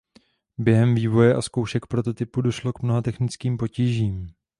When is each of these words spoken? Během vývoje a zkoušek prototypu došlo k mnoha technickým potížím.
Během 0.57 0.95
vývoje 0.95 1.33
a 1.35 1.41
zkoušek 1.41 1.85
prototypu 1.85 2.41
došlo 2.41 2.73
k 2.73 2.81
mnoha 2.81 3.01
technickým 3.01 3.57
potížím. 3.57 4.27